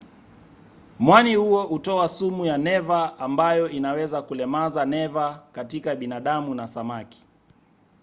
mwani 0.99 1.35
huo 1.35 1.63
hutoa 1.63 2.07
sumu 2.07 2.45
ya 2.45 2.57
neva 2.57 3.19
ambayo 3.19 3.69
inaweza 3.69 4.21
kulemaza 4.21 4.85
neva 4.85 5.43
katika 5.53 5.95
binadamu 5.95 6.55
na 6.55 6.67
samaki 6.67 7.25